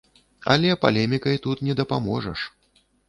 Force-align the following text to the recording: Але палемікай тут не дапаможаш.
Але 0.53 0.71
палемікай 0.85 1.37
тут 1.45 1.61
не 1.67 1.77
дапаможаш. 1.81 2.39